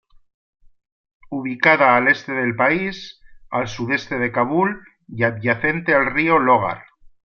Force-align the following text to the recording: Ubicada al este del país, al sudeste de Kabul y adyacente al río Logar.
Ubicada 1.29 1.95
al 1.95 2.07
este 2.07 2.31
del 2.33 2.55
país, 2.55 3.21
al 3.51 3.67
sudeste 3.67 4.17
de 4.17 4.31
Kabul 4.31 4.83
y 5.07 5.21
adyacente 5.21 5.93
al 5.93 6.07
río 6.11 6.39
Logar. 6.39 6.83